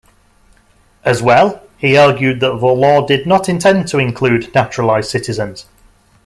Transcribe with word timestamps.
As 1.05 1.21
well, 1.21 1.61
he 1.77 1.95
argued 1.95 2.39
that 2.39 2.59
the 2.59 2.65
law 2.65 3.05
did 3.05 3.27
not 3.27 3.47
intend 3.47 3.87
to 3.89 3.99
include 3.99 4.51
naturalized 4.55 5.11
citizens. 5.11 5.67